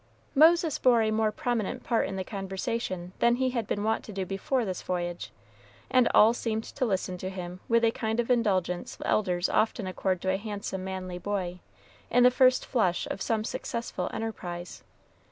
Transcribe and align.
Moses 0.33 0.79
bore 0.79 1.03
a 1.03 1.11
more 1.11 1.31
prominent 1.31 1.83
part 1.83 2.07
in 2.07 2.15
the 2.15 2.23
conversation 2.23 3.13
than 3.19 3.35
he 3.35 3.51
had 3.51 3.67
been 3.67 3.83
wont 3.83 4.03
to 4.05 4.11
do 4.11 4.25
before 4.25 4.65
this 4.65 4.81
voyage, 4.81 5.29
and 5.91 6.07
all 6.15 6.33
seemed 6.33 6.63
to 6.63 6.85
listen 6.87 7.19
to 7.19 7.29
him 7.29 7.59
with 7.67 7.83
a 7.83 7.91
kind 7.91 8.19
of 8.19 8.31
indulgence 8.31 8.97
elders 9.05 9.47
often 9.47 9.85
accord 9.85 10.19
to 10.23 10.31
a 10.33 10.37
handsome, 10.37 10.83
manly 10.83 11.19
boy, 11.19 11.59
in 12.09 12.23
the 12.23 12.31
first 12.31 12.65
flush 12.65 13.05
of 13.11 13.21
some 13.21 13.43
successful 13.43 14.09
enterprise. 14.11 14.83